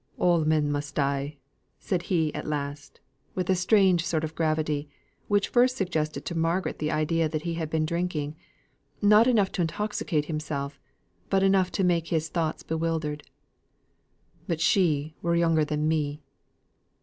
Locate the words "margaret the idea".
6.33-7.29